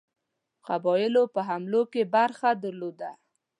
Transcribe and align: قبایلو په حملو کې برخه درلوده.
قبایلو 0.67 1.23
په 1.33 1.41
حملو 1.47 1.81
کې 1.91 2.03
برخه 2.15 2.49
درلوده. 2.63 3.11